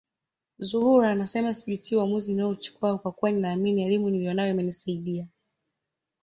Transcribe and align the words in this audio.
Zuhura 0.57 1.11
anasema 1.11 1.53
sijutii 1.53 1.95
uamuzi 1.95 2.31
niliouchukua 2.31 2.97
kwa 2.97 3.11
kuwa 3.11 3.31
ninaamini 3.31 3.83
elimu 3.83 4.09
niliyonayo 4.09 4.51
imenisaidia 4.53 5.27